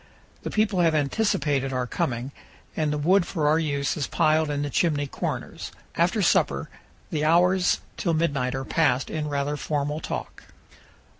[0.41, 2.31] The people have anticipated our coming,
[2.75, 5.71] and the wood for our use is piled in the chimney corners.
[5.95, 6.71] After supper
[7.11, 10.45] the hours till midnight are passed in rather formal talk.